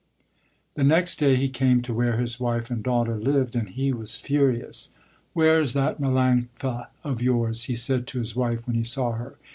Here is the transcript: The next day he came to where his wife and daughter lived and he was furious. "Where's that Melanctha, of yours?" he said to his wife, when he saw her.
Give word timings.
The 0.73 0.83
next 0.83 1.17
day 1.17 1.35
he 1.35 1.47
came 1.47 1.83
to 1.83 1.93
where 1.93 2.17
his 2.17 2.39
wife 2.39 2.71
and 2.71 2.81
daughter 2.81 3.17
lived 3.17 3.55
and 3.55 3.69
he 3.69 3.93
was 3.93 4.15
furious. 4.15 4.89
"Where's 5.33 5.73
that 5.73 6.01
Melanctha, 6.01 6.87
of 7.03 7.21
yours?" 7.21 7.65
he 7.65 7.75
said 7.75 8.07
to 8.07 8.17
his 8.17 8.35
wife, 8.35 8.65
when 8.65 8.75
he 8.75 8.83
saw 8.83 9.11
her. 9.11 9.35